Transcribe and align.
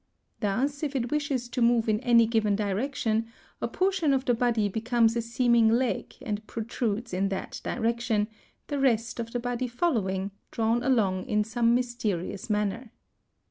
Thus 0.39 0.81
if 0.81 0.95
it 0.95 1.11
wishes 1.11 1.47
to 1.49 1.61
move 1.61 1.87
in 1.87 1.99
any 1.99 2.25
given 2.25 2.55
direction, 2.55 3.27
a 3.61 3.67
portion 3.67 4.15
of 4.15 4.25
the 4.25 4.33
body 4.33 4.67
becomes 4.67 5.15
a 5.15 5.21
seeming 5.21 5.69
leg 5.69 6.15
and 6.23 6.41
protrudes 6.47 7.13
in 7.13 7.29
that 7.29 7.61
direction, 7.63 8.27
the 8.65 8.79
rest 8.79 9.19
of 9.19 9.31
the 9.31 9.39
body 9.39 9.67
following, 9.67 10.31
drawn 10.49 10.81
along 10.81 11.27
in 11.27 11.43
some 11.43 11.75
mysterious 11.75 12.49
manner. 12.49 12.89